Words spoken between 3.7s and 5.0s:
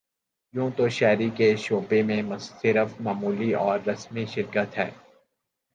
رسمی شرکت ہے